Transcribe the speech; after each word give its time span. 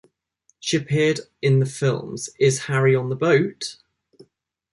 She 0.59 0.77
appeared 0.77 1.19
in 1.43 1.59
the 1.59 1.67
films 1.67 2.31
Is 2.39 2.63
Harry 2.63 2.95
on 2.95 3.09
the 3.09 3.15
Boat? 3.15 3.77